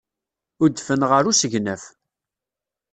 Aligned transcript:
Udfen 0.63 1.01
ɣer 1.09 1.23
usegnaf. 1.31 1.83